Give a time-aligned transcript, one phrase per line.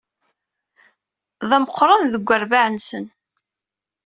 [1.49, 3.05] D ameqqran deg urbaɛ-nsen.